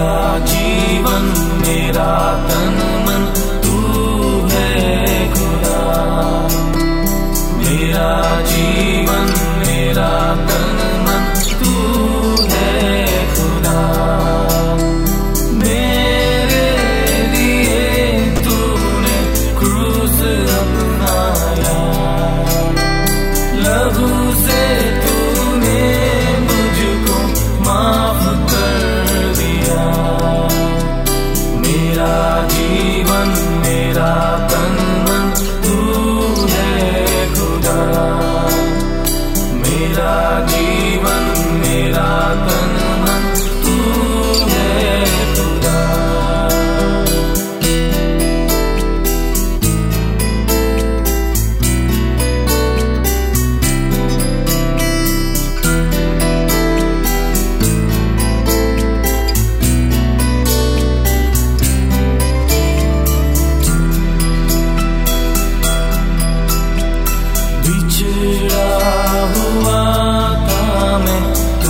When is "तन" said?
2.48-2.99